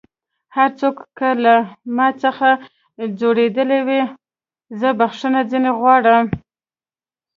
هر 0.55 0.69
څوک 0.79 0.95
که 1.17 1.29
له 1.43 1.55
ما 1.95 2.07
څخه 2.23 2.49
ځؤرېدلی 3.19 3.79
وي 3.87 4.01
زه 4.79 4.89
بخښنه 4.99 5.41
ځينې 5.51 5.71
غواړم 5.79 6.25